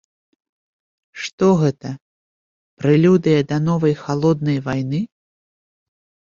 [1.25, 1.91] Што гэта,
[2.81, 4.99] прэлюдыя да новай халоднай вайны?